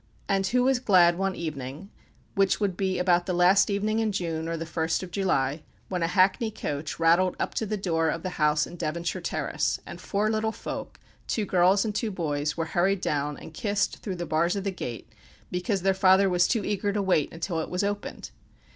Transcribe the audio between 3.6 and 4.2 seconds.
evening in